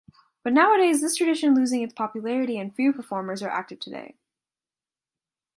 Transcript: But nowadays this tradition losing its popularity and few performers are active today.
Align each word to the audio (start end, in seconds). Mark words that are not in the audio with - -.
But 0.43 0.53
nowadays 0.53 0.99
this 0.99 1.15
tradition 1.15 1.53
losing 1.53 1.83
its 1.83 1.93
popularity 1.93 2.57
and 2.57 2.75
few 2.75 2.91
performers 2.91 3.43
are 3.43 3.51
active 3.51 3.79
today. 3.79 4.15